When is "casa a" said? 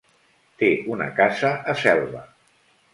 1.21-1.79